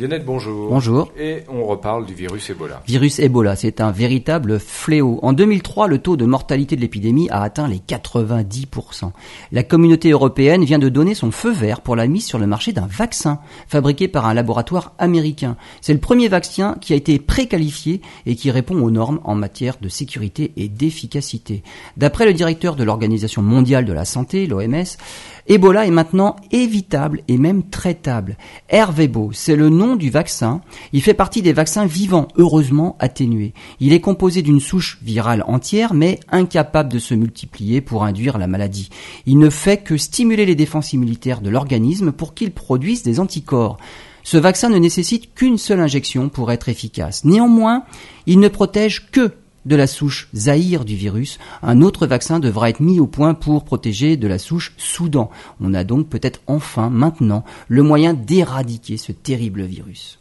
Lionel, 0.00 0.24
bonjour. 0.24 0.70
Bonjour. 0.70 1.12
Et 1.18 1.42
on 1.50 1.66
reparle 1.66 2.06
du 2.06 2.14
virus 2.14 2.48
Ebola. 2.48 2.82
Virus 2.86 3.18
Ebola, 3.18 3.54
c'est 3.54 3.82
un 3.82 3.90
véritable 3.90 4.58
fléau. 4.58 5.18
En 5.20 5.34
2003, 5.34 5.88
le 5.88 5.98
taux 5.98 6.16
de 6.16 6.24
mortalité 6.24 6.74
de 6.74 6.80
l'épidémie 6.80 7.28
a 7.28 7.42
atteint 7.42 7.68
les 7.68 7.80
90%. 7.80 9.10
La 9.52 9.62
communauté 9.62 10.08
européenne 10.08 10.64
vient 10.64 10.78
de 10.78 10.88
donner 10.88 11.14
son 11.14 11.30
feu 11.30 11.52
vert 11.52 11.82
pour 11.82 11.96
la 11.96 12.06
mise 12.06 12.24
sur 12.24 12.38
le 12.38 12.46
marché 12.46 12.72
d'un 12.72 12.86
vaccin 12.86 13.40
fabriqué 13.68 14.08
par 14.08 14.24
un 14.24 14.32
laboratoire 14.32 14.94
américain. 14.98 15.58
C'est 15.82 15.92
le 15.92 16.00
premier 16.00 16.28
vaccin 16.28 16.76
qui 16.80 16.94
a 16.94 16.96
été 16.96 17.18
préqualifié 17.18 18.00
et 18.24 18.36
qui 18.36 18.50
répond 18.50 18.80
aux 18.80 18.90
normes 18.90 19.20
en 19.24 19.34
matière 19.34 19.76
de 19.82 19.90
sécurité 19.90 20.52
et 20.56 20.68
d'efficacité. 20.70 21.62
D'après 21.98 22.24
le 22.24 22.32
directeur 22.32 22.74
de 22.74 22.84
l'Organisation 22.84 23.42
mondiale 23.42 23.84
de 23.84 23.92
la 23.92 24.06
santé, 24.06 24.46
l'OMS, 24.46 24.96
Ebola 25.46 25.84
est 25.84 25.90
maintenant 25.90 26.36
évitable 26.52 27.22
et 27.28 27.36
même 27.36 27.64
traitable. 27.64 28.36
Hervébo, 28.68 29.30
c'est 29.32 29.56
le 29.56 29.68
du 29.96 30.10
vaccin. 30.10 30.60
Il 30.92 31.02
fait 31.02 31.14
partie 31.14 31.42
des 31.42 31.52
vaccins 31.52 31.86
vivants, 31.86 32.28
heureusement 32.36 32.96
atténués. 32.98 33.54
Il 33.80 33.92
est 33.92 34.00
composé 34.00 34.42
d'une 34.42 34.60
souche 34.60 34.98
virale 35.02 35.44
entière, 35.46 35.94
mais 35.94 36.20
incapable 36.30 36.92
de 36.92 36.98
se 36.98 37.14
multiplier 37.14 37.80
pour 37.80 38.04
induire 38.04 38.38
la 38.38 38.46
maladie. 38.46 38.90
Il 39.26 39.38
ne 39.38 39.50
fait 39.50 39.78
que 39.78 39.96
stimuler 39.96 40.46
les 40.46 40.54
défenses 40.54 40.92
immunitaires 40.92 41.40
de 41.40 41.50
l'organisme 41.50 42.12
pour 42.12 42.34
qu'il 42.34 42.50
produise 42.50 43.02
des 43.02 43.20
anticorps. 43.20 43.78
Ce 44.22 44.36
vaccin 44.36 44.68
ne 44.68 44.78
nécessite 44.78 45.34
qu'une 45.34 45.58
seule 45.58 45.80
injection 45.80 46.28
pour 46.28 46.52
être 46.52 46.68
efficace. 46.68 47.24
Néanmoins, 47.24 47.84
il 48.26 48.38
ne 48.38 48.48
protège 48.48 49.10
que 49.10 49.32
de 49.66 49.76
la 49.76 49.86
souche 49.86 50.28
Zahir 50.34 50.84
du 50.84 50.96
virus, 50.96 51.38
un 51.62 51.82
autre 51.82 52.06
vaccin 52.06 52.40
devra 52.40 52.70
être 52.70 52.80
mis 52.80 53.00
au 53.00 53.06
point 53.06 53.34
pour 53.34 53.64
protéger 53.64 54.16
de 54.16 54.26
la 54.26 54.38
souche 54.38 54.72
Soudan. 54.76 55.30
On 55.60 55.74
a 55.74 55.84
donc 55.84 56.08
peut-être 56.08 56.40
enfin 56.46 56.90
maintenant 56.90 57.44
le 57.68 57.82
moyen 57.82 58.14
d'éradiquer 58.14 58.96
ce 58.96 59.12
terrible 59.12 59.62
virus. 59.62 60.18